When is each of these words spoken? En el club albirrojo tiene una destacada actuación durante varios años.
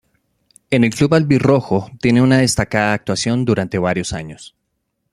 En 0.71 0.83
el 0.83 0.89
club 0.95 1.13
albirrojo 1.13 1.91
tiene 1.99 2.23
una 2.23 2.39
destacada 2.39 2.93
actuación 2.93 3.45
durante 3.45 3.77
varios 3.77 4.13
años. 4.13 4.55